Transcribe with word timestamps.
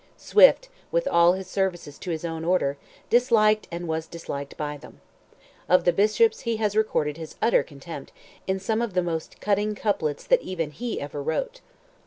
Swift, 0.17 0.67
with 0.91 1.07
all 1.07 1.33
his 1.33 1.45
services 1.45 1.99
to 1.99 2.09
his 2.09 2.25
own 2.25 2.43
order, 2.43 2.75
disliked, 3.11 3.67
and 3.71 3.87
was 3.87 4.07
disliked 4.07 4.57
by 4.57 4.75
them. 4.75 4.99
Of 5.69 5.83
the 5.83 5.93
bishops 5.93 6.39
he 6.39 6.57
has 6.57 6.75
recorded 6.75 7.17
his 7.17 7.35
utter 7.39 7.61
contempt 7.61 8.11
in 8.47 8.59
some 8.59 8.81
of 8.81 8.95
the 8.95 9.03
most 9.03 9.39
cutting 9.39 9.75
couplets 9.75 10.23
that 10.25 10.41
even 10.41 10.71
he 10.71 10.99
ever 10.99 11.21
wrote. 11.21 11.61